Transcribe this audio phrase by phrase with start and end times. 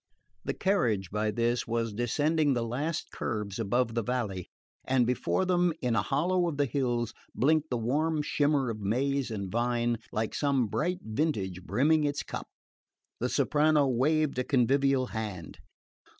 [0.43, 4.49] The carriage, by this, was descending the last curves above the valley,
[4.83, 9.29] and before them, in a hollow of the hills, blinked the warm shimmer of maize
[9.29, 12.47] and vine, like some bright vintage brimming its cup.
[13.19, 15.59] The soprano waved a convivial hand.